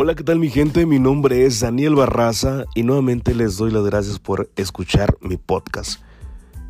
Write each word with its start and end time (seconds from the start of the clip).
Hola, 0.00 0.14
¿qué 0.14 0.22
tal 0.22 0.38
mi 0.38 0.48
gente? 0.48 0.86
Mi 0.86 1.00
nombre 1.00 1.44
es 1.44 1.58
Daniel 1.58 1.96
Barraza 1.96 2.66
y 2.76 2.84
nuevamente 2.84 3.34
les 3.34 3.56
doy 3.56 3.72
las 3.72 3.82
gracias 3.82 4.20
por 4.20 4.48
escuchar 4.54 5.18
mi 5.20 5.36
podcast. 5.36 6.00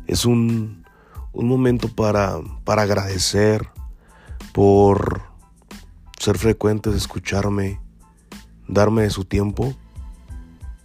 Es 0.07 0.25
un, 0.25 0.83
un 1.31 1.47
momento 1.47 1.89
para, 1.89 2.39
para 2.63 2.81
agradecer 2.81 3.69
por 4.51 5.21
ser 6.17 6.39
frecuentes, 6.39 6.95
escucharme, 6.95 7.79
darme 8.67 9.07
su 9.11 9.25
tiempo. 9.25 9.75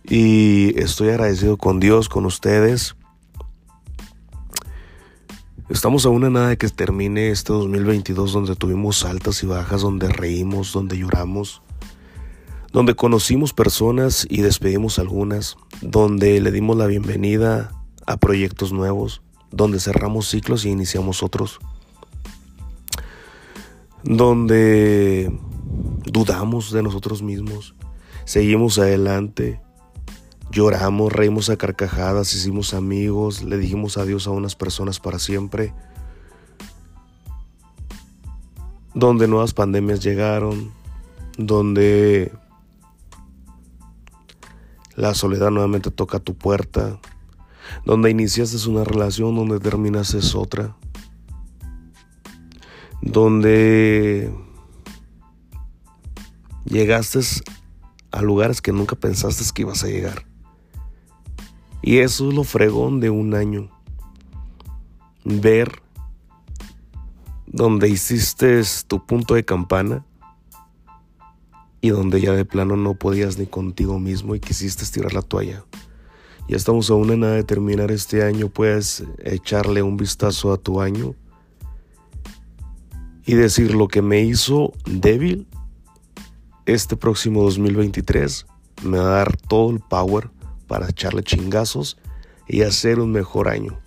Y 0.03 0.79
estoy 0.79 1.09
agradecido 1.09 1.57
con 1.57 1.81
Dios, 1.81 2.11
con 2.11 2.27
ustedes. 2.27 2.95
Estamos 5.71 6.05
a 6.05 6.11
una 6.11 6.29
nada 6.29 6.49
de 6.49 6.59
que 6.59 6.69
termine 6.69 7.31
este 7.31 7.55
2022 7.55 8.35
donde 8.35 8.55
tuvimos 8.55 9.03
altas 9.07 9.43
y 9.43 9.47
bajas, 9.47 9.81
donde 9.81 10.09
reímos, 10.09 10.75
donde 10.75 10.99
lloramos, 10.99 11.63
donde 12.75 12.97
conocimos 12.97 13.53
personas 13.53 14.27
y 14.29 14.43
despedimos 14.43 14.99
algunas, 14.99 15.57
donde 15.81 16.41
le 16.41 16.51
dimos 16.51 16.77
la 16.77 16.87
bienvenida 16.87 17.71
a 18.05 18.17
proyectos 18.17 18.73
nuevos, 18.73 19.23
donde 19.53 19.79
cerramos 19.79 20.29
ciclos 20.29 20.65
y 20.65 20.71
iniciamos 20.71 21.23
otros, 21.23 21.61
donde 24.03 25.33
dudamos 26.05 26.73
de 26.73 26.83
nosotros 26.83 27.23
mismos, 27.23 27.77
seguimos 28.25 28.77
adelante, 28.81 29.61
lloramos, 30.51 31.13
reímos 31.13 31.51
a 31.51 31.57
carcajadas, 31.57 32.35
hicimos 32.35 32.75
amigos, 32.75 33.45
le 33.45 33.57
dijimos 33.57 33.99
adiós 33.99 34.27
a 34.27 34.31
unas 34.31 34.57
personas 34.57 34.99
para 34.99 35.21
siempre, 35.21 35.73
donde 38.95 39.29
nuevas 39.29 39.55
pandemias 39.55 40.01
llegaron, 40.01 40.73
donde 41.39 42.33
la 44.97 45.15
soledad 45.15 45.51
nuevamente 45.51 45.91
toca 45.91 46.19
tu 46.19 46.35
puerta, 46.35 47.01
donde 47.85 48.11
iniciaste 48.11 48.69
una 48.69 48.85
relación, 48.85 49.35
donde 49.35 49.59
terminaste 49.61 50.19
otra, 50.37 50.77
donde 53.03 54.33
llegaste 56.65 57.21
a 58.11 58.23
lugares 58.23 58.61
que 58.63 58.73
nunca 58.73 58.97
pensaste 58.97 59.45
que 59.53 59.63
ibas 59.63 59.85
a 59.85 59.89
llegar. 59.89 60.27
Y 61.83 61.99
eso 61.99 62.29
es 62.29 62.35
lo 62.35 62.45
fregón 62.45 63.01
de 63.01 63.11
un 63.11 63.35
año. 63.35 63.71
Ver 65.25 65.83
donde 67.47 67.89
hiciste 67.89 68.63
tu 68.87 69.05
punto 69.05 69.35
de 69.35 69.45
campana 69.45 70.05
y 71.85 71.91
donde 71.91 72.19
ya 72.19 72.33
de 72.33 72.47
plano 72.47 72.79
no 72.79 72.95
podías 72.95 73.37
ni 73.37 73.45
contigo 73.45 73.99
mismo 73.99 74.35
y 74.35 74.41
quisiste 74.41 74.85
estirar 74.85 75.13
la 75.13 75.21
toalla. 75.21 75.67
Ya 76.49 76.57
estamos 76.57 76.89
a 76.89 76.95
una 76.95 77.15
nada 77.15 77.35
de 77.35 77.45
terminar 77.45 77.91
este 77.91 78.23
año, 78.23 78.49
puedes 78.49 79.05
echarle 79.19 79.83
un 79.83 79.99
vistazo 79.99 80.55
a 80.55 80.57
tu 80.57 80.81
año 80.81 81.15
y 83.27 83.35
decir 83.35 83.75
lo 83.75 83.89
que 83.89 84.01
me 84.01 84.23
hizo 84.23 84.73
débil 84.87 85.47
este 86.65 86.97
próximo 86.97 87.43
2023 87.43 88.47
me 88.83 88.97
va 88.97 89.05
a 89.05 89.17
dar 89.19 89.37
todo 89.37 89.71
el 89.71 89.81
power 89.81 90.31
para 90.67 90.89
echarle 90.89 91.23
chingazos 91.23 91.99
y 92.49 92.63
hacer 92.63 92.99
un 92.99 93.13
mejor 93.13 93.47
año. 93.47 93.79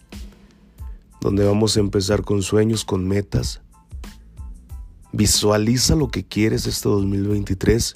Donde 1.20 1.44
vamos 1.44 1.76
a 1.76 1.80
empezar 1.80 2.22
con 2.22 2.44
sueños, 2.44 2.86
con 2.86 3.08
metas. 3.08 3.64
Visualiza 5.18 5.96
lo 5.96 6.10
que 6.10 6.24
quieres 6.24 6.68
este 6.68 6.88
2023 6.90 7.94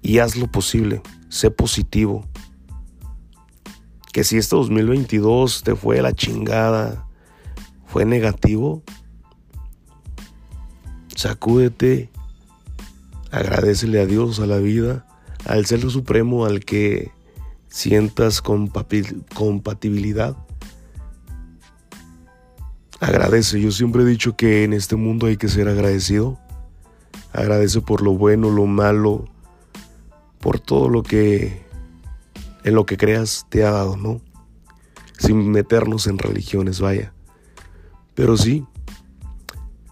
y 0.00 0.18
haz 0.20 0.36
lo 0.36 0.46
posible. 0.46 1.02
Sé 1.28 1.50
positivo 1.50 2.24
que 4.12 4.22
si 4.22 4.38
este 4.38 4.54
2022 4.54 5.64
te 5.64 5.74
fue 5.74 6.00
la 6.02 6.12
chingada, 6.12 7.08
fue 7.84 8.04
negativo, 8.04 8.84
sacúdete, 11.16 12.10
agradecele 13.32 14.00
a 14.00 14.06
Dios, 14.06 14.38
a 14.38 14.46
la 14.46 14.58
vida, 14.58 15.04
al 15.46 15.66
Ser 15.66 15.80
Supremo, 15.90 16.44
al 16.44 16.64
que 16.64 17.10
sientas 17.66 18.40
compatibilidad. 18.40 20.36
Agradece, 23.00 23.60
yo 23.60 23.70
siempre 23.70 24.02
he 24.02 24.06
dicho 24.06 24.36
que 24.36 24.64
en 24.64 24.72
este 24.72 24.96
mundo 24.96 25.26
hay 25.26 25.36
que 25.36 25.48
ser 25.48 25.68
agradecido. 25.68 26.38
Agradece 27.32 27.82
por 27.82 28.00
lo 28.02 28.12
bueno, 28.12 28.50
lo 28.50 28.66
malo, 28.66 29.26
por 30.40 30.60
todo 30.60 30.88
lo 30.88 31.02
que 31.02 31.66
en 32.64 32.74
lo 32.74 32.86
que 32.86 32.96
creas 32.96 33.46
te 33.50 33.64
ha 33.64 33.70
dado, 33.70 33.96
¿no? 33.96 34.20
Sin 35.18 35.50
meternos 35.50 36.06
en 36.06 36.18
religiones, 36.18 36.80
vaya. 36.80 37.12
Pero 38.14 38.36
sí, 38.36 38.64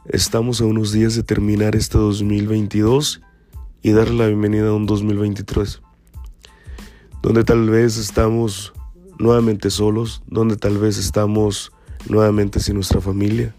estamos 0.07 0.61
a 0.61 0.65
unos 0.65 0.91
días 0.91 1.15
de 1.15 1.23
terminar 1.23 1.77
este 1.77 1.99
2022 1.99 3.21
y 3.83 3.93
darle 3.93 4.17
la 4.17 4.27
bienvenida 4.29 4.69
a 4.69 4.73
un 4.73 4.87
2023, 4.87 5.83
donde 7.21 7.45
tal 7.45 7.69
vez 7.69 7.99
estamos 7.99 8.73
nuevamente 9.19 9.69
solos, 9.69 10.23
donde 10.27 10.57
tal 10.57 10.79
vez 10.79 10.97
estamos 10.97 11.71
nuevamente 12.09 12.61
sin 12.61 12.75
nuestra 12.75 13.01
familia, 13.01 13.55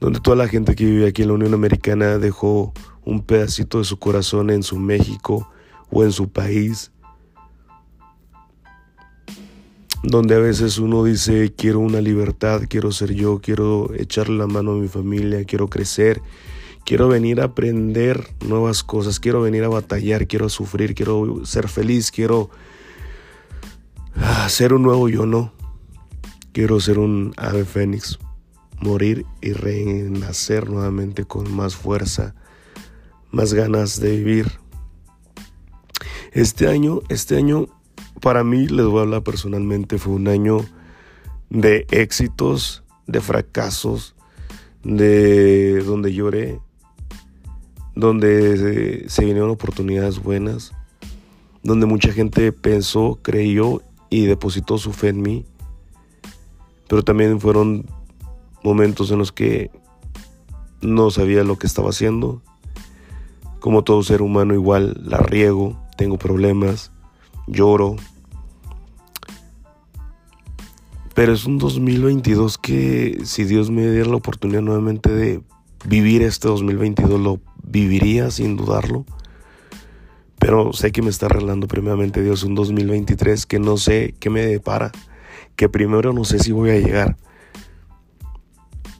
donde 0.00 0.20
toda 0.20 0.36
la 0.36 0.48
gente 0.48 0.74
que 0.74 0.84
vive 0.84 1.08
aquí 1.08 1.22
en 1.22 1.28
la 1.28 1.34
Unión 1.34 1.54
Americana 1.54 2.18
dejó 2.18 2.72
un 3.04 3.22
pedacito 3.22 3.78
de 3.78 3.84
su 3.84 3.98
corazón 3.98 4.50
en 4.50 4.62
su 4.62 4.78
México 4.78 5.50
o 5.90 6.04
en 6.04 6.12
su 6.12 6.28
país, 6.28 6.92
donde 10.02 10.34
a 10.34 10.38
veces 10.38 10.78
uno 10.78 11.02
dice 11.04 11.52
quiero 11.56 11.80
una 11.80 12.00
libertad, 12.00 12.62
quiero 12.68 12.92
ser 12.92 13.14
yo, 13.14 13.40
quiero 13.40 13.92
echarle 13.94 14.38
la 14.38 14.46
mano 14.46 14.72
a 14.72 14.76
mi 14.76 14.88
familia, 14.88 15.44
quiero 15.44 15.68
crecer, 15.68 16.20
quiero 16.84 17.08
venir 17.08 17.40
a 17.40 17.44
aprender 17.44 18.28
nuevas 18.46 18.82
cosas, 18.82 19.18
quiero 19.18 19.42
venir 19.42 19.64
a 19.64 19.68
batallar, 19.68 20.26
quiero 20.26 20.48
sufrir, 20.48 20.94
quiero 20.94 21.44
ser 21.44 21.68
feliz, 21.68 22.10
quiero 22.10 22.50
ah, 24.16 24.48
ser 24.48 24.72
un 24.72 24.82
nuevo 24.82 25.08
yo, 25.08 25.26
no. 25.26 25.57
Quiero 26.58 26.80
ser 26.80 26.98
un 26.98 27.34
ave 27.36 27.64
fénix, 27.64 28.18
morir 28.80 29.24
y 29.40 29.52
renacer 29.52 30.68
nuevamente 30.68 31.24
con 31.24 31.54
más 31.54 31.76
fuerza, 31.76 32.34
más 33.30 33.54
ganas 33.54 34.00
de 34.00 34.16
vivir. 34.16 34.50
Este 36.32 36.66
año, 36.66 36.98
este 37.10 37.36
año 37.36 37.68
para 38.20 38.42
mí, 38.42 38.66
les 38.66 38.86
voy 38.86 38.98
a 38.98 39.02
hablar 39.02 39.22
personalmente, 39.22 39.98
fue 39.98 40.14
un 40.14 40.26
año 40.26 40.58
de 41.48 41.86
éxitos, 41.92 42.82
de 43.06 43.20
fracasos, 43.20 44.16
de 44.82 45.80
donde 45.84 46.12
lloré, 46.12 46.58
donde 47.94 49.04
se, 49.06 49.24
vinieron 49.24 49.50
oportunidades 49.50 50.20
buenas, 50.20 50.72
donde 51.62 51.86
mucha 51.86 52.10
gente 52.10 52.50
pensó, 52.50 53.20
creyó 53.22 53.80
y 54.10 54.26
depositó 54.26 54.76
su 54.76 54.92
fe 54.92 55.10
en 55.10 55.22
mí. 55.22 55.46
Pero 56.88 57.02
también 57.02 57.40
fueron 57.40 57.86
momentos 58.64 59.10
en 59.10 59.18
los 59.18 59.30
que 59.30 59.70
no 60.80 61.10
sabía 61.10 61.44
lo 61.44 61.58
que 61.58 61.66
estaba 61.66 61.90
haciendo. 61.90 62.42
Como 63.60 63.84
todo 63.84 64.02
ser 64.02 64.22
humano 64.22 64.54
igual 64.54 65.00
la 65.04 65.18
riego, 65.18 65.76
tengo 65.96 66.18
problemas, 66.18 66.92
lloro. 67.46 67.96
Pero 71.14 71.32
es 71.32 71.44
un 71.44 71.58
2022 71.58 72.58
que 72.58 73.20
si 73.24 73.44
Dios 73.44 73.70
me 73.70 73.90
diera 73.90 74.08
la 74.08 74.16
oportunidad 74.16 74.62
nuevamente 74.62 75.10
de 75.10 75.42
vivir 75.84 76.22
este 76.22 76.48
2022, 76.48 77.20
lo 77.20 77.40
viviría 77.64 78.30
sin 78.30 78.56
dudarlo. 78.56 79.04
Pero 80.38 80.72
sé 80.72 80.92
que 80.92 81.02
me 81.02 81.10
está 81.10 81.26
arreglando 81.26 81.66
primeramente 81.66 82.22
Dios 82.22 82.44
un 82.44 82.54
2023 82.54 83.46
que 83.46 83.58
no 83.58 83.76
sé 83.76 84.14
qué 84.20 84.30
me 84.30 84.46
depara, 84.46 84.92
que 85.58 85.68
primero 85.68 86.12
no 86.12 86.24
sé 86.24 86.38
si 86.38 86.52
voy 86.52 86.70
a 86.70 86.78
llegar. 86.78 87.16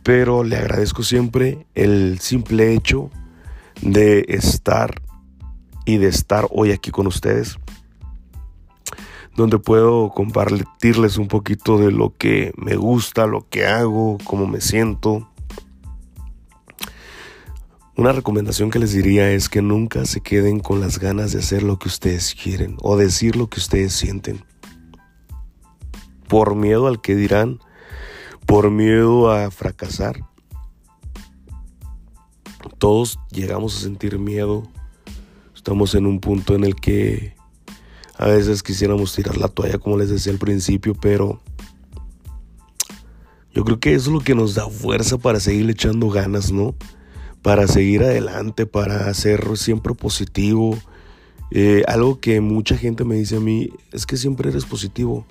Pero 0.03 0.43
le 0.43 0.57
agradezco 0.57 1.05
siempre 1.05 1.67
el 1.77 2.19
simple 2.19 2.75
hecho 2.75 3.11
de 3.81 4.25
estar 4.29 5.01
y 5.87 5.99
de 5.99 6.09
estar 6.09 6.49
hoy 6.51 6.73
aquí 6.73 6.91
con 6.91 7.07
ustedes 7.07 7.59
donde 9.37 9.61
puedo 9.61 10.11
compartirles 10.11 11.17
un 11.17 11.29
poquito 11.29 11.79
de 11.79 11.93
lo 11.93 12.13
que 12.19 12.53
me 12.57 12.75
gusta, 12.75 13.29
lo 13.29 13.49
que 13.49 13.67
hago, 13.67 14.19
cómo 14.25 14.49
me 14.49 14.61
siento. 14.61 15.31
Una 17.97 18.11
recomendación 18.11 18.73
que 18.73 18.81
les 18.81 18.93
diría 18.93 19.31
es 19.31 19.49
que 19.49 19.63
nunca 19.63 20.07
se 20.07 20.23
queden 20.23 20.59
con 20.59 20.81
las 20.81 20.99
ganas 20.99 21.31
de 21.31 21.39
hacer 21.39 21.63
lo 21.63 21.79
que 21.79 21.87
ustedes 21.87 22.35
quieren 22.35 22.77
o 22.81 22.97
decir 22.97 23.37
lo 23.37 23.49
que 23.49 23.61
ustedes 23.61 23.93
sienten. 23.93 24.45
Por 26.29 26.55
miedo 26.55 26.87
al 26.87 27.01
que 27.01 27.17
dirán, 27.17 27.59
por 28.47 28.71
miedo 28.71 29.31
a 29.31 29.51
fracasar. 29.51 30.21
Todos 32.79 33.19
llegamos 33.31 33.77
a 33.77 33.81
sentir 33.81 34.19
miedo, 34.19 34.69
Estamos 35.69 35.95
en 35.97 36.07
un 36.07 36.19
punto 36.19 36.55
en 36.55 36.65
el 36.65 36.77
que 36.77 37.35
a 38.17 38.27
veces 38.29 38.63
quisiéramos 38.63 39.15
tirar 39.15 39.37
la 39.37 39.49
toalla, 39.49 39.77
como 39.79 39.99
les 39.99 40.09
decía 40.09 40.33
al 40.33 40.39
principio, 40.39 40.95
pero 40.95 41.43
yo 43.53 43.65
creo 43.65 43.79
que 43.79 43.93
eso 43.93 44.09
es 44.09 44.15
lo 44.15 44.21
que 44.21 44.35
nos 44.35 44.55
da 44.55 44.67
fuerza 44.71 45.19
para 45.19 45.41
seguir 45.41 45.69
echando 45.69 46.09
ganas, 46.09 46.53
¿no? 46.53 46.75
Para 47.43 47.67
seguir 47.67 48.03
adelante, 48.03 48.65
para 48.65 49.13
ser 49.13 49.59
siempre 49.59 49.93
positivo. 49.95 50.79
Eh, 51.51 51.83
algo 51.87 52.19
que 52.19 52.41
mucha 52.41 52.79
gente 52.79 53.05
me 53.05 53.17
dice 53.17 53.37
a 53.37 53.41
mí 53.41 53.69
es 53.93 54.07
que 54.07 54.17
siempre 54.17 54.49
eres 54.49 54.65
positivo, 54.65 55.27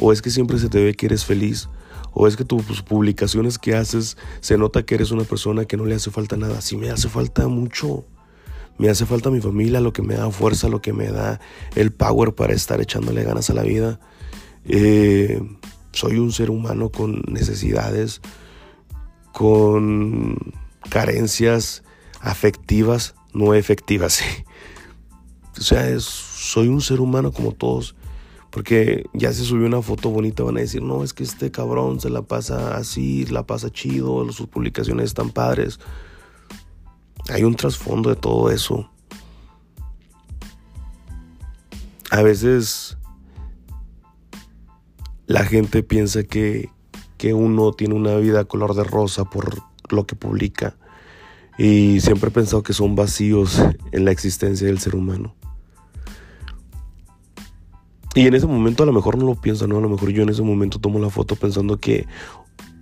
o 0.00 0.12
es 0.12 0.22
que 0.22 0.30
siempre 0.30 0.58
se 0.58 0.68
te 0.68 0.82
ve 0.82 0.94
que 0.94 1.06
eres 1.06 1.24
feliz, 1.24 1.68
o 2.12 2.26
es 2.26 2.36
que 2.36 2.44
tus 2.44 2.82
publicaciones 2.82 3.58
que 3.58 3.74
haces 3.74 4.16
se 4.40 4.58
nota 4.58 4.84
que 4.84 4.94
eres 4.94 5.10
una 5.10 5.24
persona 5.24 5.64
que 5.64 5.76
no 5.76 5.86
le 5.86 5.94
hace 5.94 6.10
falta 6.10 6.36
nada. 6.36 6.60
Sí 6.60 6.76
me 6.76 6.90
hace 6.90 7.08
falta 7.08 7.48
mucho. 7.48 8.04
Me 8.78 8.88
hace 8.88 9.06
falta 9.06 9.30
mi 9.30 9.40
familia, 9.40 9.80
lo 9.80 9.92
que 9.92 10.02
me 10.02 10.14
da 10.14 10.30
fuerza, 10.30 10.68
lo 10.68 10.82
que 10.82 10.92
me 10.92 11.10
da 11.10 11.40
el 11.74 11.92
power 11.92 12.34
para 12.34 12.52
estar 12.52 12.80
echándole 12.80 13.22
ganas 13.22 13.48
a 13.50 13.54
la 13.54 13.62
vida. 13.62 14.00
Eh, 14.64 15.40
soy 15.92 16.18
un 16.18 16.32
ser 16.32 16.50
humano 16.50 16.90
con 16.90 17.22
necesidades, 17.28 18.20
con 19.32 20.36
carencias 20.88 21.82
afectivas, 22.20 23.14
no 23.32 23.54
efectivas. 23.54 24.22
o 25.58 25.62
sea, 25.62 25.98
soy 26.00 26.68
un 26.68 26.80
ser 26.80 27.00
humano 27.00 27.32
como 27.32 27.52
todos. 27.52 27.94
Porque 28.52 29.06
ya 29.14 29.32
se 29.32 29.44
subió 29.44 29.66
una 29.66 29.80
foto 29.80 30.10
bonita, 30.10 30.42
van 30.42 30.58
a 30.58 30.60
decir, 30.60 30.82
no, 30.82 31.02
es 31.02 31.14
que 31.14 31.24
este 31.24 31.50
cabrón 31.50 32.00
se 32.00 32.10
la 32.10 32.20
pasa 32.20 32.76
así, 32.76 33.24
la 33.24 33.46
pasa 33.46 33.70
chido, 33.70 34.30
sus 34.30 34.46
publicaciones 34.46 35.06
están 35.06 35.30
padres. 35.30 35.80
Hay 37.30 37.44
un 37.44 37.54
trasfondo 37.54 38.10
de 38.10 38.16
todo 38.16 38.50
eso. 38.50 38.90
A 42.10 42.20
veces 42.20 42.98
la 45.26 45.46
gente 45.46 45.82
piensa 45.82 46.22
que, 46.22 46.68
que 47.16 47.32
uno 47.32 47.72
tiene 47.72 47.94
una 47.94 48.16
vida 48.16 48.44
color 48.44 48.74
de 48.74 48.84
rosa 48.84 49.24
por 49.24 49.62
lo 49.88 50.06
que 50.06 50.14
publica. 50.14 50.76
Y 51.56 52.00
siempre 52.00 52.28
he 52.28 52.32
pensado 52.32 52.62
que 52.62 52.74
son 52.74 52.96
vacíos 52.96 53.62
en 53.92 54.04
la 54.04 54.10
existencia 54.10 54.66
del 54.66 54.78
ser 54.78 54.94
humano. 54.94 55.34
Y 58.14 58.26
en 58.26 58.34
ese 58.34 58.46
momento 58.46 58.82
a 58.82 58.86
lo 58.86 58.92
mejor 58.92 59.16
no 59.16 59.24
lo 59.24 59.34
pienso, 59.34 59.66
¿no? 59.66 59.78
A 59.78 59.80
lo 59.80 59.88
mejor 59.88 60.10
yo 60.10 60.22
en 60.22 60.28
ese 60.28 60.42
momento 60.42 60.78
tomo 60.78 60.98
la 60.98 61.08
foto 61.08 61.36
pensando 61.36 61.78
que 61.78 62.06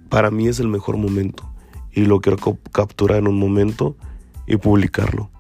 para 0.09 0.31
mí 0.31 0.49
es 0.49 0.59
el 0.59 0.69
mejor 0.69 0.97
momento. 0.97 1.49
Y 1.93 2.03
lo 2.03 2.21
quiero 2.21 2.38
capturar 2.73 3.19
en 3.19 3.29
un 3.29 3.38
momento 3.38 3.97
y 4.47 4.56
publicarlo. 4.56 5.31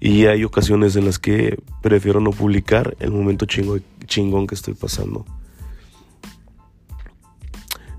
Y 0.00 0.26
hay 0.26 0.42
ocasiones 0.44 0.96
en 0.96 1.04
las 1.04 1.18
que 1.18 1.58
prefiero 1.80 2.20
no 2.20 2.30
publicar 2.30 2.96
el 2.98 3.12
momento 3.12 3.46
chingo, 3.46 3.78
chingón 4.06 4.46
que 4.46 4.54
estoy 4.54 4.74
pasando. 4.74 5.24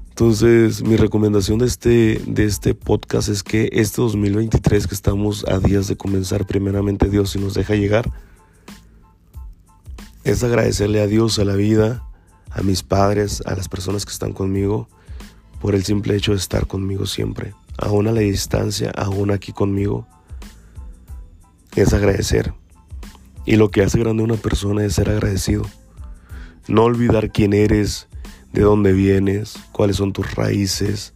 Entonces, 0.09 0.83
mi 0.83 0.95
recomendación 0.95 1.59
de 1.59 1.65
este, 1.65 2.21
de 2.27 2.45
este 2.45 2.75
podcast 2.75 3.29
es 3.29 3.41
que 3.41 3.69
este 3.71 4.01
2023 4.01 4.85
que 4.85 4.93
estamos 4.93 5.45
a 5.47 5.59
días 5.59 5.87
de 5.87 5.95
comenzar, 5.95 6.45
primeramente 6.45 7.09
Dios 7.09 7.31
si 7.31 7.39
nos 7.39 7.53
deja 7.53 7.75
llegar, 7.75 8.11
es 10.23 10.43
agradecerle 10.43 11.01
a 11.01 11.07
Dios, 11.07 11.39
a 11.39 11.45
la 11.45 11.55
vida, 11.55 12.03
a 12.49 12.61
mis 12.61 12.83
padres, 12.83 13.41
a 13.45 13.55
las 13.55 13.67
personas 13.67 14.05
que 14.05 14.11
están 14.11 14.33
conmigo, 14.33 14.87
por 15.61 15.75
el 15.75 15.83
simple 15.83 16.15
hecho 16.15 16.31
de 16.31 16.37
estar 16.37 16.67
conmigo 16.67 17.05
siempre, 17.05 17.53
aún 17.77 18.07
a 18.07 18.11
la 18.11 18.21
distancia, 18.21 18.91
aún 18.95 19.31
aquí 19.31 19.51
conmigo. 19.51 20.07
Es 21.75 21.93
agradecer. 21.93 22.53
Y 23.45 23.55
lo 23.55 23.71
que 23.71 23.83
hace 23.83 23.99
grande 23.99 24.21
a 24.21 24.25
una 24.25 24.35
persona 24.35 24.85
es 24.85 24.93
ser 24.93 25.09
agradecido. 25.09 25.63
No 26.67 26.83
olvidar 26.83 27.31
quién 27.31 27.53
eres, 27.53 28.07
de 28.53 28.61
dónde 28.61 28.93
vienes, 28.93 29.55
cuáles 29.71 29.97
son 29.97 30.13
tus 30.13 30.35
raíces, 30.35 31.13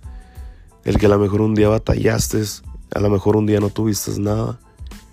el 0.84 0.98
que 0.98 1.06
a 1.06 1.10
lo 1.10 1.20
mejor 1.20 1.42
un 1.42 1.54
día 1.54 1.70
batallaste, 1.70 2.42
a 2.94 3.00
lo 3.00 3.10
mejor 3.10 3.38
un 3.38 3.46
día 3.46 3.60
no 3.60 3.70
tuviste 3.70 4.20
nada 4.20 4.60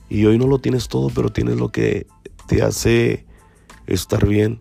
y 0.09 0.25
hoy 0.25 0.39
no 0.39 0.47
lo 0.47 0.59
tienes 0.59 0.89
todo, 0.89 1.11
pero 1.15 1.31
tienes 1.31 1.57
lo 1.57 1.71
que 1.71 2.07
te 2.47 2.63
hace 2.63 3.27
estar 3.87 4.27
bien. 4.27 4.61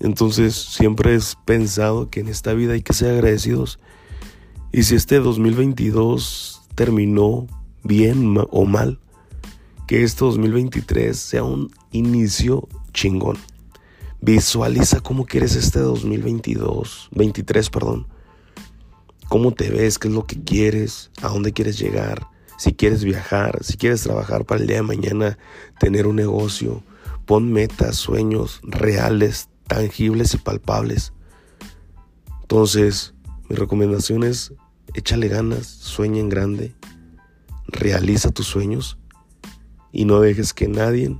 Entonces 0.00 0.54
siempre 0.54 1.14
he 1.16 1.20
pensado 1.44 2.10
que 2.10 2.20
en 2.20 2.28
esta 2.28 2.52
vida 2.52 2.74
hay 2.74 2.82
que 2.82 2.92
ser 2.92 3.14
agradecidos. 3.14 3.78
Y 4.72 4.82
si 4.82 4.96
este 4.96 5.20
2022 5.20 6.62
terminó 6.74 7.46
bien 7.82 8.36
o 8.50 8.64
mal, 8.64 8.98
que 9.86 10.02
este 10.02 10.24
2023 10.24 11.16
sea 11.16 11.44
un 11.44 11.70
inicio 11.92 12.68
chingón. 12.92 13.36
Visualiza 14.20 15.00
cómo 15.00 15.26
quieres 15.26 15.54
este 15.54 15.80
2022, 15.80 17.10
23, 17.12 17.70
perdón. 17.70 18.06
Cómo 19.28 19.52
te 19.52 19.70
ves, 19.70 19.98
qué 19.98 20.08
es 20.08 20.14
lo 20.14 20.26
que 20.26 20.42
quieres, 20.42 21.10
a 21.22 21.28
dónde 21.28 21.52
quieres 21.52 21.78
llegar, 21.78 22.26
si 22.56 22.72
quieres 22.72 23.04
viajar, 23.04 23.62
si 23.62 23.76
quieres 23.76 24.02
trabajar 24.02 24.44
para 24.44 24.60
el 24.60 24.66
día 24.66 24.76
de 24.76 24.82
mañana, 24.82 25.38
tener 25.78 26.06
un 26.06 26.16
negocio. 26.16 26.82
Pon 27.26 27.52
metas, 27.52 27.96
sueños 27.96 28.60
reales, 28.62 29.48
tangibles 29.66 30.34
y 30.34 30.38
palpables. 30.38 31.12
Entonces, 32.42 33.14
mi 33.48 33.56
recomendación 33.56 34.24
es 34.24 34.52
échale 34.94 35.28
ganas, 35.28 35.66
sueña 35.66 36.20
en 36.20 36.28
grande, 36.28 36.74
realiza 37.66 38.30
tus 38.30 38.46
sueños 38.46 38.98
y 39.92 40.04
no 40.04 40.20
dejes 40.20 40.52
que 40.52 40.68
nadie 40.68 41.18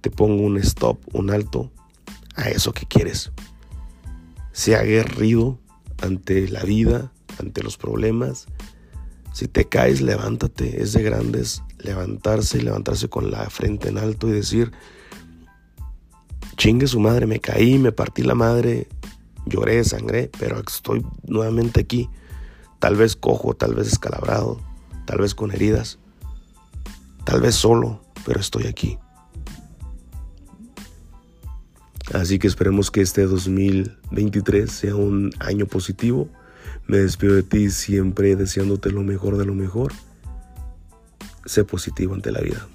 te 0.00 0.10
pongo 0.10 0.44
un 0.44 0.58
stop, 0.58 0.98
un 1.12 1.30
alto 1.30 1.70
a 2.34 2.48
eso 2.48 2.72
que 2.72 2.86
quieres. 2.86 3.32
Sea 4.52 4.80
aguerrido 4.80 5.58
ante 6.02 6.48
la 6.48 6.62
vida, 6.62 7.12
ante 7.38 7.62
los 7.62 7.76
problemas. 7.76 8.46
Si 9.32 9.48
te 9.48 9.68
caes, 9.68 10.00
levántate. 10.00 10.82
Es 10.82 10.92
de 10.92 11.02
grandes 11.02 11.62
levantarse 11.78 12.58
y 12.58 12.62
levantarse 12.62 13.08
con 13.08 13.30
la 13.30 13.48
frente 13.50 13.88
en 13.88 13.98
alto 13.98 14.28
y 14.28 14.32
decir, 14.32 14.72
chingue 16.56 16.86
su 16.86 17.00
madre, 17.00 17.26
me 17.26 17.40
caí, 17.40 17.78
me 17.78 17.92
partí 17.92 18.22
la 18.22 18.34
madre, 18.34 18.88
lloré, 19.46 19.84
sangré, 19.84 20.30
pero 20.38 20.60
estoy 20.60 21.04
nuevamente 21.24 21.80
aquí. 21.80 22.08
Tal 22.78 22.96
vez 22.96 23.16
cojo, 23.16 23.54
tal 23.54 23.74
vez 23.74 23.88
escalabrado, 23.88 24.60
tal 25.06 25.18
vez 25.18 25.34
con 25.34 25.52
heridas, 25.52 25.98
tal 27.24 27.40
vez 27.40 27.54
solo, 27.54 28.00
pero 28.24 28.40
estoy 28.40 28.66
aquí. 28.66 28.98
Así 32.14 32.38
que 32.38 32.46
esperemos 32.46 32.90
que 32.90 33.00
este 33.00 33.26
2023 33.26 34.70
sea 34.70 34.94
un 34.94 35.32
año 35.40 35.66
positivo. 35.66 36.28
Me 36.86 36.98
despido 36.98 37.34
de 37.34 37.42
ti 37.42 37.70
siempre 37.70 38.36
deseándote 38.36 38.90
lo 38.90 39.02
mejor 39.02 39.36
de 39.36 39.44
lo 39.44 39.54
mejor. 39.54 39.92
Sé 41.46 41.64
positivo 41.64 42.14
ante 42.14 42.32
la 42.32 42.40
vida. 42.40 42.66